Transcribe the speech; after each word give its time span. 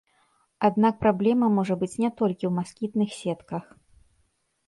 Аднак 0.67 0.95
праблема 1.03 1.49
можа 1.57 1.75
быць 1.83 1.99
не 2.03 2.09
толькі 2.21 2.45
ў 2.49 2.53
маскітных 2.59 3.09
сетках. 3.21 3.63